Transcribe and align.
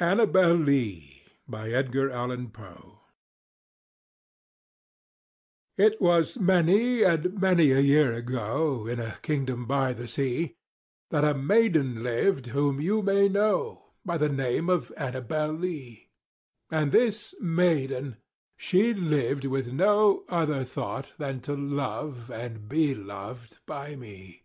ANNABEL 0.00 0.52
LEE. 0.56 1.22
It 1.48 2.30
was 5.98 6.38
many 6.38 7.02
and 7.02 7.40
many 7.40 7.70
a 7.72 7.80
year 7.80 8.12
ago, 8.12 8.86
In 8.86 9.00
a 9.00 9.16
kingdom 9.22 9.64
by 9.64 9.94
the 9.94 10.06
sea, 10.06 10.56
That 11.08 11.24
a 11.24 11.32
maiden 11.32 12.02
lived 12.02 12.48
whom 12.48 12.82
you 12.82 13.00
may 13.00 13.30
know 13.30 13.94
By 14.04 14.18
the 14.18 14.28
name 14.28 14.68
of 14.68 14.92
ANNABEL 14.98 15.52
LEE;— 15.54 16.10
And 16.70 16.92
this 16.92 17.34
maiden 17.40 18.18
she 18.58 18.92
lived 18.92 19.46
with 19.46 19.72
no 19.72 20.26
other 20.28 20.64
thought 20.66 21.14
Than 21.16 21.40
to 21.48 21.56
love 21.56 22.30
and 22.30 22.68
be 22.68 22.94
loved 22.94 23.60
by 23.64 23.96
me. 23.96 24.44